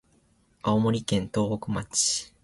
[0.63, 2.33] 青森県東北町